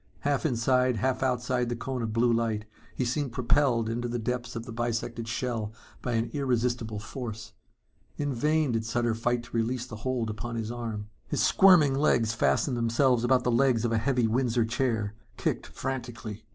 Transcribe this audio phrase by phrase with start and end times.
[0.21, 2.65] Half inside, half outside the cone of blue light
[2.95, 7.53] he seemed propelled into the depths of the bisected shell by an irresistible force.
[8.17, 11.09] In vain did Sutter fight to release the hold upon his arm.
[11.27, 16.45] His squirming legs fastened themselves about the legs of a heavy Windsor chair, kicked frantically.